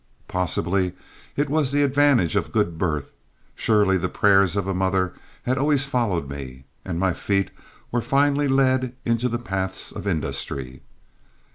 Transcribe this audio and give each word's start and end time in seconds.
Possibly 0.27 0.93
it 1.35 1.47
was 1.47 1.69
the 1.71 1.83
advantage 1.83 2.35
of 2.35 2.51
good 2.51 2.79
birth; 2.79 3.13
surely 3.53 3.99
the 3.99 4.09
prayers 4.09 4.55
of 4.55 4.65
a 4.65 4.73
mother 4.73 5.13
had 5.43 5.59
always 5.59 5.85
followed 5.85 6.27
me, 6.27 6.65
and 6.83 6.99
my 6.99 7.13
feet 7.13 7.51
were 7.91 8.01
finally 8.01 8.47
led 8.47 8.95
into 9.05 9.29
the 9.29 9.37
paths 9.37 9.91
of 9.91 10.07
industry. 10.07 10.81